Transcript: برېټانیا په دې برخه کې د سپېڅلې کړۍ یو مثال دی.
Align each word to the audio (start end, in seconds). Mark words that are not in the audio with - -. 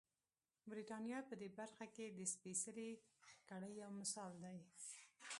برېټانیا 0.69 1.19
په 1.29 1.33
دې 1.41 1.49
برخه 1.59 1.85
کې 1.95 2.05
د 2.09 2.19
سپېڅلې 2.33 2.89
کړۍ 3.49 3.71
یو 3.81 3.89
مثال 4.01 4.31
دی. 4.43 4.59